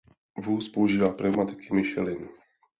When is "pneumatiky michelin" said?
1.13-2.29